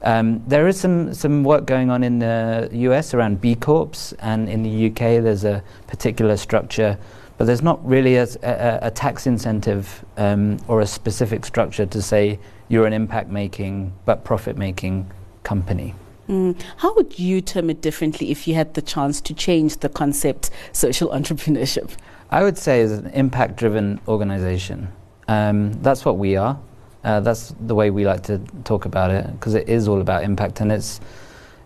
um, 0.03 0.43
there 0.47 0.67
is 0.67 0.79
some, 0.79 1.13
some 1.13 1.43
work 1.43 1.65
going 1.65 1.89
on 1.89 2.03
in 2.03 2.19
the 2.19 2.69
US 2.71 3.13
around 3.13 3.41
B 3.41 3.55
Corps, 3.55 4.13
and 4.19 4.47
in 4.47 4.63
the 4.63 4.87
UK 4.87 5.21
there's 5.23 5.43
a 5.43 5.63
particular 5.87 6.37
structure, 6.37 6.97
but 7.37 7.45
there's 7.45 7.63
not 7.63 7.85
really 7.85 8.15
a 8.15 8.91
tax 8.91 9.27
incentive 9.27 10.05
um, 10.15 10.57
or 10.67 10.81
a 10.81 10.87
specific 10.87 11.43
structure 11.45 11.85
to 11.87 12.01
say 12.01 12.39
you're 12.69 12.85
an 12.85 12.93
impact 12.93 13.29
making 13.29 13.91
but 14.05 14.23
profit 14.23 14.57
making 14.57 15.11
company. 15.43 15.93
Mm. 16.29 16.59
How 16.77 16.93
would 16.95 17.19
you 17.19 17.41
term 17.41 17.69
it 17.69 17.81
differently 17.81 18.31
if 18.31 18.47
you 18.47 18.55
had 18.55 18.73
the 18.73 18.81
chance 18.81 19.21
to 19.21 19.33
change 19.33 19.77
the 19.77 19.89
concept 19.89 20.49
social 20.71 21.09
entrepreneurship? 21.19 21.91
I 22.31 22.43
would 22.43 22.57
say 22.57 22.81
as 22.81 22.91
an 22.91 23.07
impact 23.07 23.55
driven 23.57 23.99
organization. 24.07 24.91
Um, 25.27 25.73
that's 25.81 26.03
what 26.05 26.17
we 26.17 26.35
are. 26.35 26.59
Uh, 27.03 27.19
that's 27.19 27.53
the 27.59 27.75
way 27.75 27.91
we 27.91 28.05
like 28.05 28.23
to 28.23 28.39
talk 28.63 28.85
about 28.85 29.11
it 29.11 29.31
because 29.33 29.53
it 29.53 29.69
is 29.69 29.87
all 29.87 30.01
about 30.01 30.23
impact 30.23 30.59
and 30.61 30.71
it's 30.71 30.99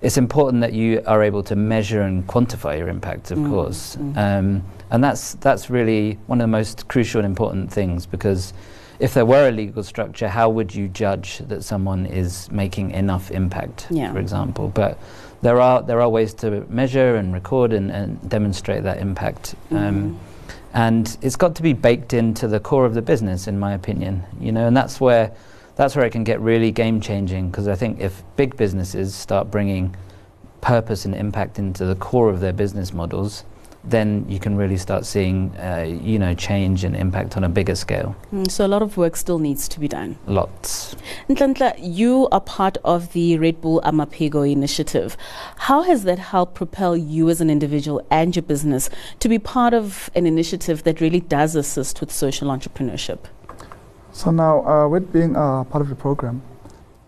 it's 0.02 0.18
important 0.18 0.62
that 0.62 0.72
you 0.72 1.02
are 1.06 1.22
able 1.24 1.44
to 1.44 1.56
measure 1.58 2.02
and 2.04 2.26
quantify 2.26 2.78
your 2.78 2.88
impact, 2.88 3.32
of 3.32 3.38
Mm, 3.38 3.50
course. 3.50 3.98
mm. 3.98 4.16
Um, 4.18 4.64
and 4.92 5.04
that's 5.04 5.34
that's 5.36 5.70
really 5.70 6.18
one 6.28 6.40
of 6.40 6.44
the 6.44 6.48
most 6.52 6.88
crucial 6.88 7.20
and 7.20 7.26
important 7.26 7.72
things 7.72 8.06
because 8.06 8.54
if 9.00 9.14
there 9.14 9.26
were 9.26 9.48
a 9.48 9.52
legal 9.52 9.84
structure, 9.84 10.28
how 10.28 10.50
would 10.50 10.74
you 10.76 10.88
judge 10.90 11.40
that 11.48 11.64
someone 11.64 12.06
is 12.06 12.52
making 12.52 12.92
enough 12.92 13.32
impact, 13.32 13.88
Yeah. 13.90 14.12
for 14.12 14.20
example? 14.20 14.70
But 14.74 14.98
there 15.42 15.62
are 15.62 15.82
there 15.82 16.02
are 16.02 16.10
ways 16.10 16.34
to 16.36 16.66
measure 16.70 17.16
and 17.16 17.34
record 17.34 17.72
and, 17.74 17.90
and 17.92 18.30
demonstrate 18.30 18.84
that 18.84 18.98
impact. 18.98 19.56
Um, 19.72 19.78
Mhm. 19.78 20.16
and 20.74 21.18
it's 21.22 21.36
got 21.38 21.56
to 21.56 21.64
be 21.64 21.74
baked 21.74 22.14
into 22.14 22.48
the 22.48 22.60
core 22.60 22.86
of 22.86 22.94
the 22.94 23.02
business 23.02 23.48
in 23.48 23.58
my 23.58 23.74
opinion 23.74 24.22
you 24.40 24.52
know 24.52 24.68
and 24.68 24.78
that's 24.78 25.02
where 25.02 25.32
that's 25.76 25.96
where 25.96 26.06
it 26.06 26.12
can 26.12 26.24
get 26.24 26.40
really 26.42 26.70
game 26.70 27.02
changing 27.02 27.50
because 27.50 27.68
i 27.68 27.74
think 27.74 28.00
if 28.00 28.22
big 28.36 28.56
businesses 28.56 29.16
start 29.16 29.50
bringing 29.50 29.96
purpose 30.62 31.06
and 31.06 31.16
impact 31.16 31.58
into 31.58 31.86
the 31.86 31.96
core 31.96 32.30
of 32.30 32.40
their 32.40 32.54
business 32.54 32.94
models 32.94 33.44
then 33.84 34.26
you 34.28 34.40
can 34.40 34.58
really 34.58 34.78
start 34.78 35.06
seeing 35.06 35.56
uh, 35.58 35.86
you 35.88 36.20
know 36.20 36.34
change 36.34 36.84
and 36.84 36.96
impact 36.96 37.38
on 37.38 37.44
a 37.44 37.50
bigger 37.50 37.76
scale 37.76 38.16
Mm, 38.32 38.50
so 38.50 38.66
a 38.66 38.68
lot 38.68 38.82
of 38.82 38.98
work 38.98 39.16
still 39.16 39.40
needs 39.40 39.68
to 39.70 39.80
be 39.80 39.88
done. 39.88 40.18
lots 40.28 40.96
Nhlanhla, 41.30 41.76
you 41.80 42.28
are 42.32 42.42
part 42.42 42.78
of 42.84 43.14
the 43.14 43.38
Red 43.38 43.62
Bull 43.62 43.82
Amaphiko 43.82 44.50
initiative. 44.50 45.18
How 45.58 45.84
has 45.84 46.04
that 46.04 46.20
helped 46.20 46.56
propel 46.56 46.96
you 46.98 47.30
as 47.30 47.42
an 47.42 47.50
individual 47.50 48.06
and 48.10 48.36
your 48.36 48.44
business 48.44 48.90
to 49.20 49.30
be 49.30 49.40
part 49.40 49.74
of 49.74 50.10
an 50.16 50.26
initiative 50.26 50.84
that 50.84 51.02
really 51.02 51.20
does 51.20 51.56
assist 51.56 52.00
with 52.02 52.12
social 52.12 52.50
entrepreneurship? 52.50 53.20
So 54.12 54.32
now, 54.32 54.66
uh, 54.66 54.88
with 54.88 55.14
being 55.14 55.36
uh, 55.36 55.64
part 55.66 55.82
of 55.82 55.90
the 55.90 55.96
program, 55.96 56.42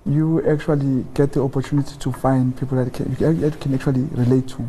you 0.05 0.41
actually 0.49 1.05
get 1.13 1.33
the 1.33 1.41
opportunity 1.43 1.95
to 1.97 2.11
find 2.11 2.57
people 2.57 2.77
that 2.83 2.93
can, 2.93 3.09
you 3.11 3.15
can 3.15 3.39
you 3.39 3.51
can 3.51 3.73
actually 3.73 4.03
relate 4.11 4.47
to. 4.49 4.67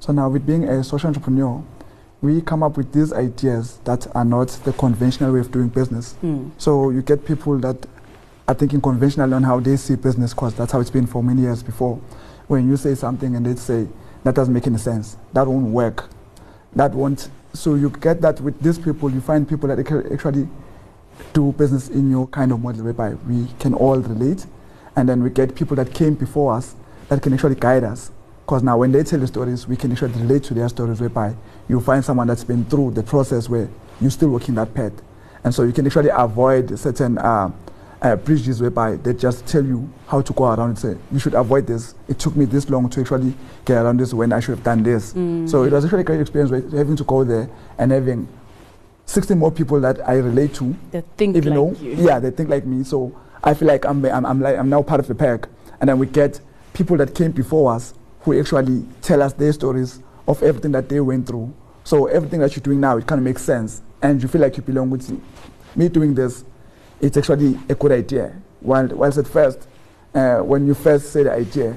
So 0.00 0.12
now, 0.12 0.28
with 0.28 0.46
being 0.46 0.64
a 0.64 0.82
social 0.84 1.08
entrepreneur, 1.08 1.62
we 2.20 2.40
come 2.40 2.62
up 2.62 2.76
with 2.76 2.92
these 2.92 3.12
ideas 3.12 3.78
that 3.84 4.06
are 4.14 4.24
not 4.24 4.48
the 4.64 4.72
conventional 4.72 5.32
way 5.32 5.40
of 5.40 5.50
doing 5.50 5.68
business. 5.68 6.14
Mm. 6.22 6.50
So 6.58 6.90
you 6.90 7.02
get 7.02 7.24
people 7.24 7.58
that 7.58 7.86
are 8.46 8.54
thinking 8.54 8.80
conventionally 8.80 9.34
on 9.34 9.42
how 9.42 9.60
they 9.60 9.76
see 9.76 9.94
business, 9.94 10.34
because 10.34 10.54
that's 10.54 10.72
how 10.72 10.80
it's 10.80 10.90
been 10.90 11.06
for 11.06 11.22
many 11.22 11.42
years 11.42 11.62
before. 11.62 12.00
When 12.46 12.68
you 12.68 12.76
say 12.76 12.94
something 12.94 13.36
and 13.36 13.44
they 13.44 13.54
say 13.56 13.86
that 14.24 14.34
doesn't 14.34 14.54
make 14.54 14.66
any 14.66 14.78
sense, 14.78 15.16
that 15.32 15.46
won't 15.46 15.66
work, 15.66 16.08
that 16.74 16.92
won't. 16.92 17.28
So 17.52 17.74
you 17.74 17.90
get 17.90 18.20
that 18.22 18.40
with 18.40 18.60
these 18.60 18.78
people, 18.78 19.10
you 19.10 19.20
find 19.20 19.48
people 19.48 19.68
that 19.68 19.78
ac- 19.78 20.12
actually 20.12 20.48
do 21.32 21.52
business 21.52 21.88
in 21.88 22.10
your 22.10 22.26
kind 22.28 22.52
of 22.52 22.60
model, 22.60 22.84
whereby 22.84 23.14
we 23.14 23.46
can 23.58 23.74
all 23.74 23.98
relate, 23.98 24.46
and 24.96 25.08
then 25.08 25.22
we 25.22 25.30
get 25.30 25.54
people 25.54 25.76
that 25.76 25.92
came 25.92 26.14
before 26.14 26.54
us 26.54 26.74
that 27.08 27.22
can 27.22 27.32
actually 27.32 27.54
guide 27.54 27.84
us. 27.84 28.10
Because 28.48 28.62
now, 28.62 28.78
when 28.78 28.92
they 28.92 29.02
tell 29.02 29.18
the 29.18 29.26
stories, 29.26 29.68
we 29.68 29.76
can 29.76 29.92
actually 29.92 30.12
relate 30.22 30.42
to 30.44 30.54
their 30.54 30.70
stories, 30.70 31.02
whereby 31.02 31.34
you 31.68 31.78
find 31.82 32.02
someone 32.02 32.28
that's 32.28 32.44
been 32.44 32.64
through 32.64 32.92
the 32.92 33.02
process 33.02 33.46
where 33.46 33.68
you're 34.00 34.10
still 34.10 34.30
walking 34.30 34.54
that 34.54 34.72
path. 34.72 34.94
And 35.44 35.54
so 35.54 35.64
you 35.64 35.72
can 35.74 35.84
actually 35.84 36.08
avoid 36.08 36.78
certain 36.78 37.18
uh, 37.18 37.52
uh, 38.00 38.16
bridges 38.16 38.62
whereby 38.62 38.96
they 38.96 39.12
just 39.12 39.46
tell 39.46 39.62
you 39.62 39.86
how 40.06 40.22
to 40.22 40.32
go 40.32 40.44
around 40.44 40.60
and 40.70 40.78
say, 40.78 40.96
you 41.12 41.18
should 41.18 41.34
avoid 41.34 41.66
this. 41.66 41.94
It 42.08 42.18
took 42.18 42.36
me 42.36 42.46
this 42.46 42.70
long 42.70 42.88
to 42.88 43.02
actually 43.02 43.34
get 43.66 43.84
around 43.84 44.00
this 44.00 44.14
when 44.14 44.32
I 44.32 44.40
should 44.40 44.52
have 44.54 44.64
done 44.64 44.82
this. 44.82 45.12
Mm. 45.12 45.46
So 45.46 45.64
it 45.64 45.72
was 45.72 45.84
actually 45.84 46.00
a 46.00 46.04
great 46.04 46.22
experience 46.22 46.50
with 46.50 46.72
having 46.72 46.96
to 46.96 47.04
go 47.04 47.24
there 47.24 47.50
and 47.76 47.92
having 47.92 48.26
60 49.04 49.34
more 49.34 49.52
people 49.52 49.78
that 49.82 50.08
I 50.08 50.14
relate 50.14 50.54
to, 50.54 50.74
That 50.92 51.04
think 51.18 51.36
even 51.36 51.54
like 51.54 51.78
though, 51.78 51.84
you. 51.84 51.96
yeah, 51.96 52.18
they 52.18 52.30
think 52.30 52.48
like 52.48 52.64
me. 52.64 52.82
So 52.82 53.14
I 53.44 53.52
feel 53.52 53.68
like 53.68 53.84
I'm, 53.84 54.02
I'm, 54.06 54.24
I'm, 54.24 54.40
like, 54.40 54.56
I'm 54.56 54.70
now 54.70 54.80
part 54.82 55.00
of 55.00 55.06
the 55.06 55.14
pack. 55.14 55.50
And 55.82 55.90
then 55.90 55.98
we 55.98 56.06
get 56.06 56.40
people 56.72 56.96
that 56.96 57.14
came 57.14 57.32
before 57.32 57.74
us 57.74 57.92
who 58.28 58.38
actually 58.38 58.84
tell 59.00 59.22
us 59.22 59.32
their 59.32 59.52
stories 59.52 60.02
of 60.26 60.42
everything 60.42 60.72
that 60.72 60.86
they 60.88 61.00
went 61.00 61.26
through. 61.26 61.52
So 61.84 62.06
everything 62.06 62.40
that 62.40 62.54
you're 62.54 62.62
doing 62.62 62.80
now, 62.80 62.98
it 62.98 63.06
kind 63.06 63.18
of 63.18 63.24
makes 63.24 63.42
sense. 63.42 63.80
And 64.02 64.22
you 64.22 64.28
feel 64.28 64.42
like 64.42 64.56
you 64.58 64.62
belong 64.62 64.90
with 64.90 65.10
me 65.74 65.88
doing 65.88 66.14
this. 66.14 66.44
It's 67.00 67.16
actually 67.16 67.58
a 67.70 67.74
good 67.74 67.92
idea. 67.92 68.36
While, 68.60 68.88
whilst 68.88 69.16
at 69.16 69.26
first, 69.26 69.66
uh, 70.14 70.38
when 70.38 70.66
you 70.66 70.74
first 70.74 71.10
say 71.10 71.22
the 71.22 71.32
idea, 71.32 71.74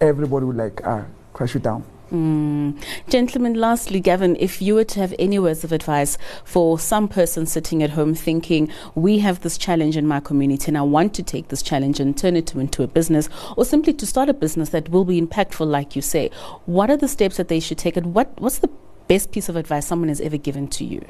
everybody 0.00 0.46
would 0.46 0.56
like 0.56 0.80
ah, 0.84 1.04
crash 1.32 1.54
you 1.54 1.60
down. 1.60 1.84
Mm. 2.10 2.82
Gentlemen, 3.08 3.54
lastly, 3.54 4.00
Gavin, 4.00 4.36
if 4.40 4.60
you 4.60 4.74
were 4.74 4.84
to 4.84 5.00
have 5.00 5.14
any 5.18 5.38
words 5.38 5.62
of 5.62 5.70
advice 5.70 6.18
for 6.44 6.78
some 6.78 7.06
person 7.06 7.46
sitting 7.46 7.82
at 7.82 7.90
home 7.90 8.14
thinking, 8.14 8.68
we 8.96 9.20
have 9.20 9.40
this 9.40 9.56
challenge 9.56 9.96
in 9.96 10.06
my 10.06 10.18
community 10.18 10.66
and 10.68 10.78
I 10.78 10.82
want 10.82 11.14
to 11.14 11.22
take 11.22 11.48
this 11.48 11.62
challenge 11.62 12.00
and 12.00 12.18
turn 12.18 12.34
it 12.34 12.48
to, 12.48 12.58
into 12.58 12.82
a 12.82 12.88
business, 12.88 13.28
or 13.56 13.64
simply 13.64 13.92
to 13.92 14.06
start 14.06 14.28
a 14.28 14.34
business 14.34 14.70
that 14.70 14.88
will 14.88 15.04
be 15.04 15.20
impactful, 15.20 15.66
like 15.66 15.94
you 15.94 16.02
say, 16.02 16.30
what 16.66 16.90
are 16.90 16.96
the 16.96 17.08
steps 17.08 17.36
that 17.36 17.48
they 17.48 17.60
should 17.60 17.78
take 17.78 17.96
and 17.96 18.12
what, 18.12 18.28
what's 18.40 18.58
the 18.58 18.70
best 19.06 19.30
piece 19.30 19.48
of 19.48 19.56
advice 19.56 19.86
someone 19.86 20.08
has 20.08 20.20
ever 20.20 20.36
given 20.36 20.66
to 20.68 20.84
you? 20.84 21.04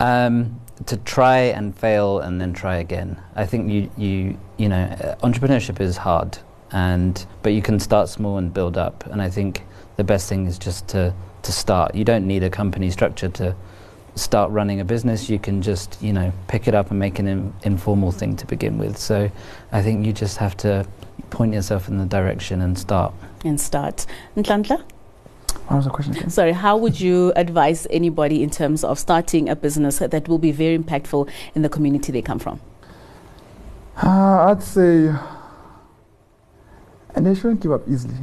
Um, 0.00 0.60
to 0.86 0.96
try 0.96 1.38
and 1.38 1.76
fail 1.76 2.18
and 2.18 2.40
then 2.40 2.52
try 2.52 2.76
again. 2.76 3.20
I 3.36 3.46
think 3.46 3.70
you 3.70 3.90
you 3.96 4.36
you 4.56 4.68
know 4.68 4.88
entrepreneurship 5.22 5.80
is 5.80 5.96
hard, 5.96 6.38
and 6.72 7.24
but 7.42 7.52
you 7.52 7.62
can 7.62 7.78
start 7.78 8.08
small 8.08 8.36
and 8.36 8.52
build 8.52 8.76
up. 8.76 9.06
And 9.06 9.22
I 9.22 9.30
think 9.30 9.62
the 9.96 10.04
best 10.04 10.28
thing 10.28 10.46
is 10.46 10.58
just 10.58 10.88
to 10.88 11.14
to 11.42 11.52
start. 11.52 11.94
You 11.94 12.04
don't 12.04 12.26
need 12.26 12.42
a 12.42 12.50
company 12.50 12.90
structure 12.90 13.28
to 13.28 13.54
start 14.14 14.50
running 14.50 14.80
a 14.80 14.84
business. 14.84 15.28
You 15.28 15.38
can 15.38 15.62
just 15.62 15.98
you 16.02 16.12
know 16.12 16.32
pick 16.48 16.68
it 16.68 16.74
up 16.74 16.90
and 16.90 16.98
make 16.98 17.18
an 17.18 17.26
in, 17.26 17.54
informal 17.62 18.12
thing 18.12 18.36
to 18.36 18.46
begin 18.46 18.78
with. 18.78 18.96
So 18.96 19.30
I 19.72 19.82
think 19.82 20.06
you 20.06 20.12
just 20.12 20.38
have 20.38 20.56
to 20.58 20.86
point 21.30 21.54
yourself 21.54 21.88
in 21.88 21.98
the 21.98 22.06
direction 22.06 22.60
and 22.60 22.78
start. 22.78 23.12
And 23.44 23.60
start. 23.60 24.06
Nhlanhla? 24.36 24.82
What 25.66 25.76
was 25.76 25.84
the 25.86 25.90
question 25.90 26.14
again? 26.16 26.30
Sorry, 26.30 26.52
how 26.52 26.76
would 26.76 27.00
you 27.00 27.32
advise 27.36 27.86
anybody 27.88 28.42
in 28.42 28.50
terms 28.50 28.84
of 28.84 28.98
starting 28.98 29.48
a 29.48 29.56
business 29.56 29.98
that 29.98 30.28
will 30.28 30.38
be 30.38 30.52
very 30.52 30.78
impactful 30.78 31.30
in 31.54 31.62
the 31.62 31.68
community 31.68 32.12
they 32.12 32.22
come 32.22 32.38
from? 32.38 32.60
Uh, 34.02 34.50
I'd 34.50 34.62
say, 34.62 35.14
and 37.14 37.24
they 37.26 37.34
shouldn't 37.34 37.60
give 37.60 37.72
up 37.72 37.88
easily, 37.88 38.14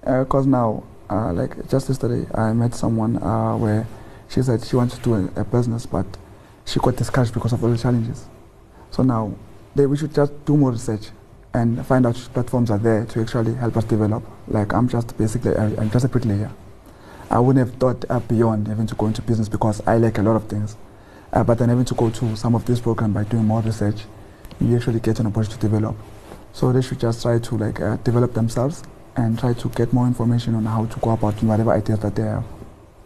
because 0.00 0.46
now, 0.46 0.84
uh, 1.10 1.32
like 1.32 1.68
just 1.68 1.88
yesterday, 1.88 2.26
I 2.34 2.52
met 2.52 2.74
someone 2.74 3.22
uh, 3.22 3.56
where 3.56 3.86
she 4.28 4.42
said 4.42 4.64
she 4.64 4.76
wants 4.76 4.96
to 4.96 5.02
do 5.02 5.14
a, 5.14 5.40
a 5.40 5.44
business, 5.44 5.86
but 5.86 6.06
she 6.64 6.78
got 6.80 6.96
discouraged 6.96 7.34
because 7.34 7.52
of 7.52 7.62
all 7.62 7.70
the 7.70 7.78
challenges. 7.78 8.26
So 8.90 9.02
now, 9.02 9.34
they, 9.74 9.86
we 9.86 9.96
should 9.96 10.14
just 10.14 10.44
do 10.44 10.56
more 10.56 10.72
research 10.72 11.10
and 11.52 11.84
find 11.86 12.06
out 12.06 12.14
which 12.14 12.32
platforms 12.32 12.70
are 12.70 12.78
there 12.78 13.04
to 13.06 13.20
actually 13.20 13.54
help 13.54 13.76
us 13.76 13.84
develop. 13.84 14.22
Like 14.48 14.72
I'm 14.72 14.88
just 14.88 15.16
basically, 15.18 15.56
I'm 15.56 15.90
just 15.90 16.04
a 16.04 16.08
bricklayer. 16.08 16.50
I 17.28 17.38
wouldn't 17.38 17.66
have 17.66 17.78
thought 17.78 18.04
uh, 18.10 18.20
beyond 18.20 18.68
having 18.68 18.86
to 18.86 18.94
go 18.94 19.06
into 19.06 19.22
business 19.22 19.48
because 19.48 19.80
I 19.86 19.96
like 19.98 20.18
a 20.18 20.22
lot 20.22 20.36
of 20.36 20.48
things. 20.48 20.76
Uh, 21.32 21.44
but 21.44 21.58
then 21.58 21.68
having 21.68 21.84
to 21.84 21.94
go 21.94 22.10
to 22.10 22.36
some 22.36 22.54
of 22.54 22.66
these 22.66 22.80
programs 22.80 23.14
by 23.14 23.24
doing 23.24 23.44
more 23.44 23.60
research, 23.60 24.02
you 24.60 24.76
actually 24.76 25.00
get 25.00 25.20
an 25.20 25.26
opportunity 25.26 25.54
to 25.54 25.60
develop. 25.60 25.96
So 26.52 26.72
they 26.72 26.82
should 26.82 26.98
just 26.98 27.22
try 27.22 27.38
to 27.38 27.56
like 27.56 27.80
uh, 27.80 27.96
develop 27.98 28.34
themselves 28.34 28.82
and 29.20 29.38
try 29.38 29.52
to 29.52 29.68
get 29.70 29.92
more 29.92 30.06
information 30.06 30.54
on 30.54 30.64
how 30.64 30.86
to 30.86 31.00
go 31.00 31.10
about 31.10 31.42
whatever 31.42 31.72
ideas 31.72 32.00
that 32.00 32.14
they 32.14 32.22
have. 32.22 32.44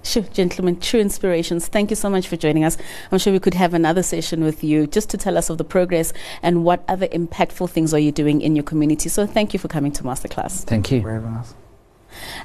Sure, 0.02 0.22
gentlemen, 0.22 0.78
true 0.80 1.00
inspirations. 1.00 1.66
Thank 1.66 1.88
you 1.88 1.96
so 1.96 2.10
much 2.10 2.28
for 2.28 2.36
joining 2.36 2.62
us. 2.62 2.76
I'm 3.10 3.18
sure 3.18 3.32
we 3.32 3.40
could 3.40 3.54
have 3.54 3.72
another 3.72 4.02
session 4.02 4.44
with 4.44 4.62
you 4.62 4.86
just 4.86 5.08
to 5.10 5.16
tell 5.16 5.38
us 5.38 5.48
of 5.48 5.56
the 5.56 5.64
progress 5.64 6.12
and 6.42 6.62
what 6.62 6.84
other 6.88 7.08
impactful 7.08 7.70
things 7.70 7.94
are 7.94 7.98
you 7.98 8.12
doing 8.12 8.42
in 8.42 8.54
your 8.54 8.64
community. 8.64 9.08
So 9.08 9.26
thank 9.26 9.54
you 9.54 9.58
for 9.58 9.68
coming 9.68 9.92
to 9.92 10.02
Masterclass. 10.02 10.64
Thank 10.64 10.90
you. 10.90 11.00
Very 11.00 11.22
nice. 11.22 11.54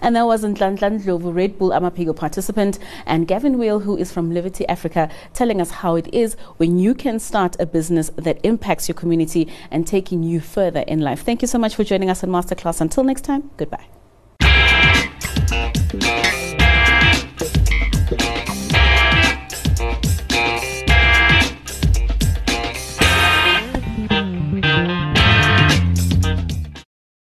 And 0.02 0.16
that 0.16 0.26
was 0.26 0.44
Nhlanhla 0.44 1.02
Ndlovu, 1.02 1.34
Red 1.34 1.58
Bull 1.58 1.70
Amaphiko 1.70 2.16
participant, 2.16 2.80
and 3.06 3.28
Gavin 3.28 3.58
Weale, 3.58 3.80
who 3.82 3.98
is 3.98 4.12
from 4.12 4.32
Livity 4.32 4.66
Africa, 4.70 5.10
telling 5.34 5.62
us 5.62 5.72
how 5.72 5.96
it 5.96 6.08
is 6.14 6.36
when 6.58 6.80
you 6.80 6.94
can 6.94 7.20
start 7.20 7.56
a 7.60 7.66
business 7.66 8.10
that 8.16 8.40
impacts 8.44 8.88
your 8.88 8.96
community 8.96 9.52
and 9.72 9.86
taking 9.88 10.24
you 10.24 10.40
further 10.40 10.82
in 10.82 11.00
life. 11.00 11.24
Thank 11.24 11.42
you 11.42 11.48
so 11.48 11.58
much 11.58 11.76
for 11.76 11.84
joining 11.84 12.10
us 12.10 12.24
on 12.24 12.30
Masterclass. 12.30 12.82
Until 12.82 13.04
next 13.04 13.24
time, 13.24 13.50
goodbye. 13.58 13.86